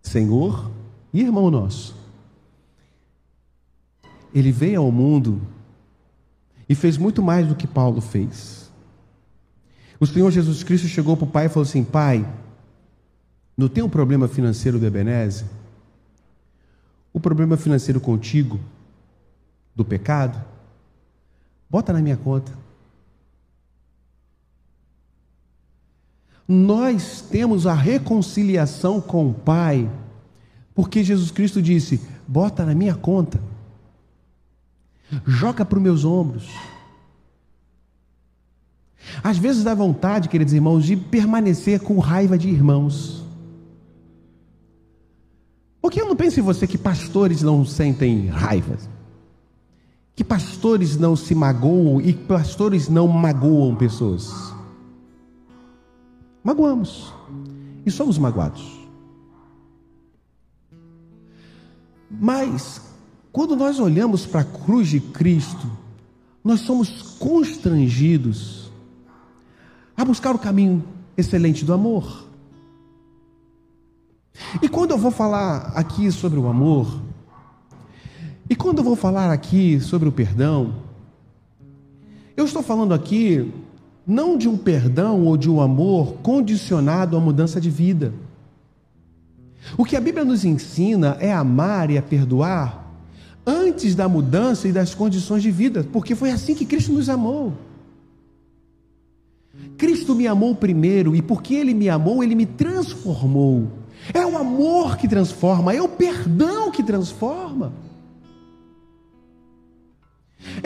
[0.01, 0.71] Senhor
[1.13, 1.95] e irmão nosso,
[4.35, 5.39] ele veio ao mundo
[6.67, 8.73] e fez muito mais do que Paulo fez.
[10.01, 12.27] O Senhor Jesus Cristo chegou para o pai e falou assim: Pai,
[13.55, 15.47] não tem um problema financeiro do Ebenezer?
[17.13, 18.59] O problema financeiro contigo,
[19.79, 20.45] do pecado,
[21.71, 22.53] bota na minha conta.
[26.49, 29.89] Nós temos a reconciliação com o Pai,
[30.75, 33.41] porque Jesus Cristo disse: bota na minha conta,
[35.25, 36.49] joga para os meus ombros.
[39.23, 43.25] Às vezes dá vontade, queridos irmãos, de permanecer com raiva de irmãos.
[45.81, 48.77] Porque eu não penso em você que pastores não sentem raiva,
[50.19, 54.53] que pastores não se magoam e pastores não magoam pessoas.
[56.43, 57.15] Magoamos.
[57.87, 58.81] E somos magoados.
[62.11, 62.83] Mas,
[63.31, 65.71] quando nós olhamos para a cruz de Cristo,
[66.43, 68.73] nós somos constrangidos
[69.97, 70.83] a buscar o caminho
[71.17, 72.27] excelente do amor.
[74.61, 77.07] E quando eu vou falar aqui sobre o amor,
[78.49, 80.75] e quando eu vou falar aqui sobre o perdão,
[82.37, 83.53] eu estou falando aqui
[84.07, 88.15] não de um perdão ou de um amor condicionado à mudança de vida.
[89.77, 92.87] O que a Bíblia nos ensina é amar e a perdoar
[93.47, 97.53] antes da mudança e das condições de vida, porque foi assim que Cristo nos amou.
[99.77, 103.69] Cristo me amou primeiro e porque Ele me amou, Ele me transformou.
[104.15, 107.73] É o amor que transforma, é o perdão que transforma.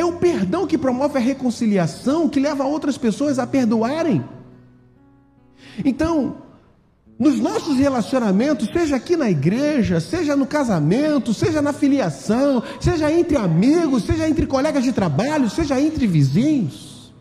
[0.02, 4.24] É o perdão que promove a reconciliação, que leva outras pessoas a perdoarem.
[5.84, 6.38] Então,
[7.16, 13.36] nos nossos relacionamentos, seja aqui na igreja, seja no casamento, seja na filiação, seja entre
[13.36, 17.12] amigos, seja entre colegas de trabalho, seja entre vizinhos,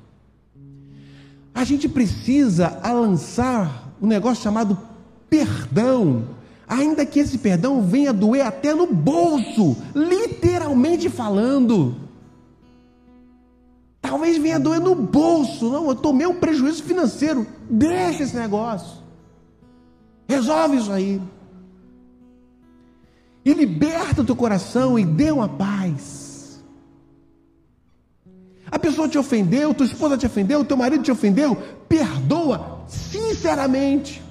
[1.54, 4.76] a gente precisa lançar um negócio chamado
[5.30, 6.30] perdão,
[6.68, 12.10] ainda que esse perdão venha doer até no bolso, literalmente falando.
[14.02, 15.70] Talvez venha doer no bolso.
[15.70, 17.46] Não, eu tomei um prejuízo financeiro.
[17.70, 19.02] Deixa esse negócio.
[20.28, 21.22] Resolve isso aí.
[23.46, 26.64] E liberta o teu coração e dê uma paz.
[28.72, 31.56] A pessoa te ofendeu, tua esposa te ofendeu, teu marido te ofendeu,
[31.90, 34.24] perdoa sinceramente.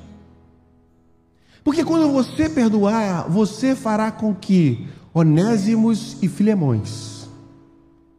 [1.62, 7.28] Porque quando você perdoar, você fará com que Onésimos e Filemões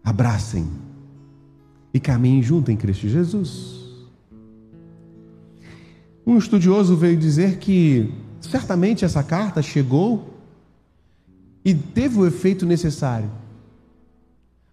[0.04, 0.70] abracem
[1.94, 3.82] e caminhem junto em Cristo Jesus.
[6.26, 10.36] Um estudioso veio dizer que certamente essa carta chegou
[11.64, 13.30] e teve o efeito necessário.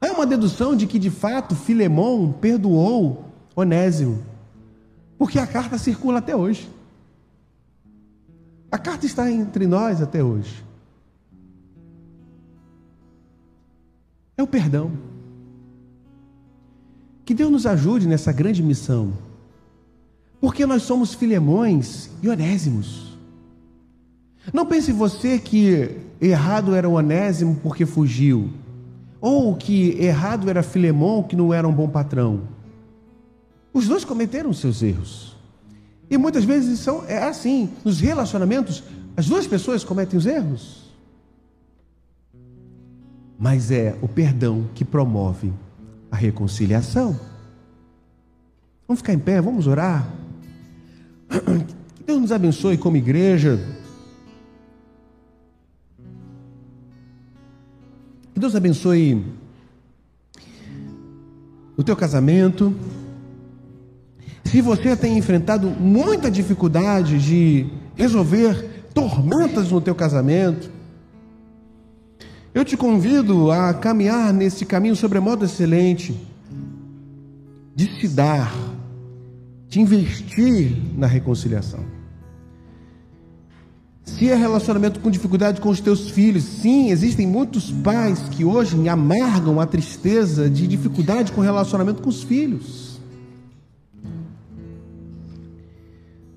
[0.01, 3.25] É uma dedução de que de fato Filemão perdoou
[3.57, 4.23] Onésimo,
[5.19, 6.71] porque a carta circula até hoje.
[8.71, 10.65] A carta está entre nós até hoje.
[14.37, 14.93] É o perdão.
[17.29, 19.13] Que Deus nos ajude nessa grande missão.
[20.41, 23.19] Porque nós somos filemões e onésimos.
[24.51, 25.91] Não pense você que
[26.23, 28.49] errado era o onésimo porque fugiu.
[29.21, 32.45] Ou que errado era Filemão que não era um bom patrão.
[33.75, 35.37] Os dois cometeram seus erros.
[36.09, 38.83] E muitas vezes são, é assim, nos relacionamentos,
[39.15, 40.91] as duas pessoas cometem os erros.
[43.39, 45.53] Mas é o perdão que promove
[46.11, 47.19] a reconciliação.
[48.87, 50.09] Vamos ficar em pé, vamos orar.
[51.29, 53.61] Que Deus nos abençoe como igreja.
[58.33, 59.25] Que Deus abençoe
[61.77, 62.75] o teu casamento.
[64.45, 70.71] Se você tem enfrentado muita dificuldade de resolver tormentas no teu casamento,
[72.59, 76.15] eu te convido a caminhar nesse caminho sobremodo excelente
[77.73, 78.53] de se dar
[79.69, 81.81] de investir na reconciliação.
[84.05, 88.89] Se é relacionamento com dificuldade com os teus filhos, sim, existem muitos pais que hoje
[88.89, 92.99] amargam a tristeza de dificuldade com relacionamento com os filhos.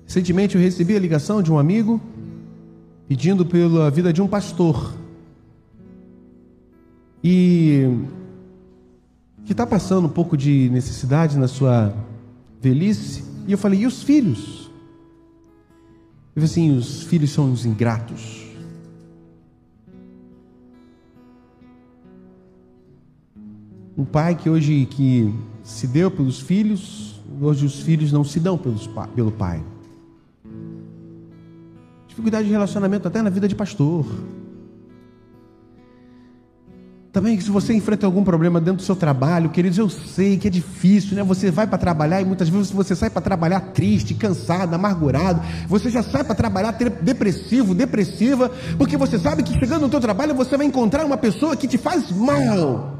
[0.06, 2.00] Recentemente eu recebi a ligação de um amigo
[3.08, 5.01] pedindo pela vida de um pastor.
[7.22, 7.86] E
[9.44, 11.94] que está passando um pouco de necessidade na sua
[12.60, 13.24] velhice.
[13.46, 14.70] E eu falei, e os filhos?
[16.34, 18.42] Eu falei assim, os filhos são os ingratos.
[23.96, 28.56] Um pai que hoje que se deu pelos filhos, hoje os filhos não se dão
[28.56, 29.62] pelos, pelo pai.
[32.08, 34.06] Dificuldade de relacionamento até na vida de pastor.
[37.12, 40.50] Também se você enfrenta algum problema dentro do seu trabalho, queridos, eu sei que é
[40.50, 41.22] difícil, né?
[41.22, 45.42] Você vai para trabalhar e muitas vezes você sai para trabalhar triste, cansado, amargurado.
[45.68, 50.34] Você já sai para trabalhar depressivo, depressiva, porque você sabe que chegando no teu trabalho
[50.34, 52.98] você vai encontrar uma pessoa que te faz mal.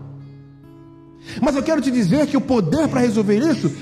[1.40, 3.72] Mas eu quero te dizer que o poder para resolver isso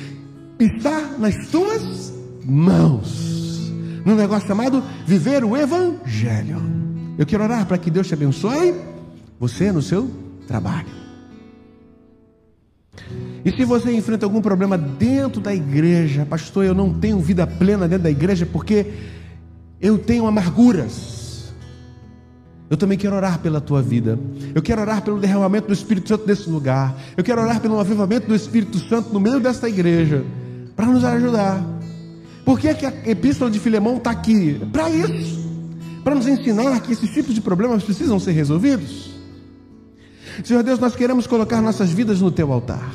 [0.61, 2.15] está nas tuas
[2.45, 3.73] mãos.
[4.05, 6.63] Num negócio chamado viver o evangelho.
[7.19, 8.91] Eu quero orar para que Deus te abençoe
[9.41, 10.11] você no seu
[10.47, 11.01] trabalho.
[13.43, 17.89] E se você enfrenta algum problema dentro da igreja, pastor, eu não tenho vida plena
[17.89, 18.87] dentro da igreja porque
[19.81, 21.55] eu tenho amarguras.
[22.69, 24.19] Eu também quero orar pela tua vida.
[24.55, 26.95] Eu quero orar pelo derramamento do Espírito Santo nesse lugar.
[27.17, 30.23] Eu quero orar pelo avivamento do Espírito Santo no meio desta igreja
[30.77, 31.65] para nos ajudar.
[32.45, 34.61] Por que, que a epístola de Filemão está aqui?
[34.71, 35.49] Para isso.
[36.05, 39.20] Para nos ensinar que esses tipos de problemas precisam ser resolvidos.
[40.45, 42.93] Senhor Deus, nós queremos colocar nossas vidas no teu altar.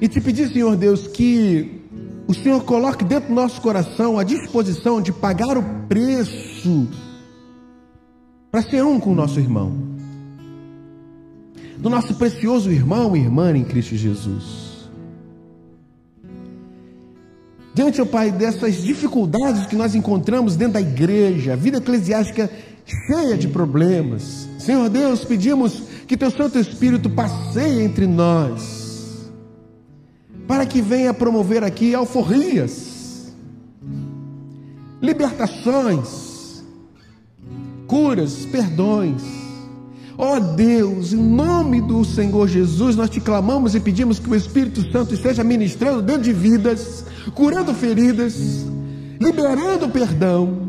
[0.00, 1.82] E te pedir, Senhor Deus, que
[2.26, 6.88] o Senhor coloque dentro do nosso coração a disposição de pagar o preço
[8.50, 9.72] para ser um com o nosso irmão.
[11.78, 14.74] Do nosso precioso irmão e irmã em Cristo Jesus.
[17.74, 22.48] Diante, ó Pai, dessas dificuldades que nós encontramos dentro da igreja, a vida eclesiástica
[22.84, 24.48] cheia de problemas.
[24.58, 29.30] Senhor Deus, pedimos que Teu Santo Espírito passeie entre nós,
[30.46, 33.32] para que venha promover aqui alforrias,
[35.00, 36.62] libertações,
[37.86, 39.22] curas, perdões.
[40.16, 44.34] Ó oh Deus, em nome do Senhor Jesus, nós te clamamos e pedimos que o
[44.34, 47.04] Espírito Santo esteja ministrando dentro de vidas,
[47.34, 48.64] curando feridas,
[49.20, 50.63] liberando perdão,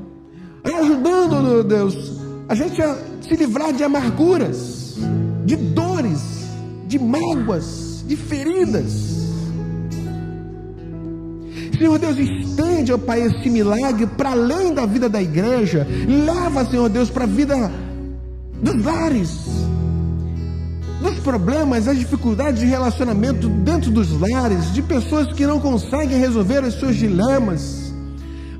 [0.73, 2.13] ajudando, meu Deus,
[2.47, 4.95] a gente a se livrar de amarguras,
[5.45, 6.21] de dores,
[6.87, 9.15] de mágoas, de feridas.
[11.77, 15.85] Senhor Deus, estende, ó Pai, esse milagre para além da vida da igreja.
[16.07, 17.71] Leva, Senhor Deus, para a vida
[18.61, 19.29] dos lares,
[21.01, 26.63] dos problemas, as dificuldades de relacionamento dentro dos lares, de pessoas que não conseguem resolver
[26.63, 27.84] os seus dilemas.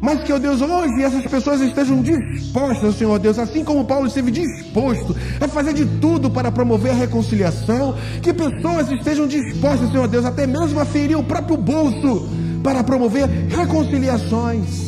[0.01, 4.31] Mas que, ó Deus, hoje essas pessoas estejam dispostas, Senhor Deus, assim como Paulo esteve
[4.31, 10.25] disposto a fazer de tudo para promover a reconciliação, que pessoas estejam dispostas, Senhor Deus,
[10.25, 12.27] até mesmo a ferir o próprio bolso
[12.63, 14.85] para promover reconciliações.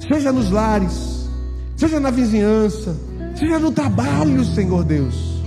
[0.00, 1.28] Seja nos lares,
[1.76, 2.96] seja na vizinhança,
[3.34, 5.41] seja no trabalho, Senhor Deus.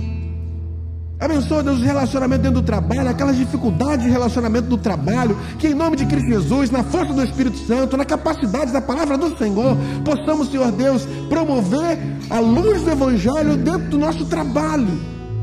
[1.18, 5.74] Abençoa, Deus, os relacionamentos dentro do trabalho, aquelas dificuldades de relacionamento do trabalho, que em
[5.74, 9.76] nome de Cristo Jesus, na força do Espírito Santo, na capacidade da palavra do Senhor,
[10.04, 11.98] possamos, Senhor Deus, promover
[12.28, 14.88] a luz do Evangelho dentro do nosso trabalho,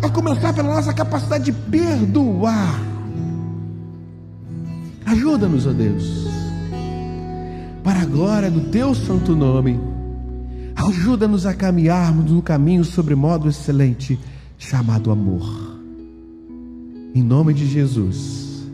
[0.03, 2.80] a começar pela nossa capacidade de perdoar.
[5.07, 6.28] Ajuda-nos, ó Deus,
[7.84, 9.80] para a glória do Teu santo nome,
[10.76, 14.19] ajuda-nos a caminharmos no caminho sobre modo excelente
[14.57, 15.62] chamado amor.
[17.14, 18.68] Em nome de Jesus.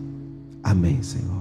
[0.63, 1.38] Amém, Senhor.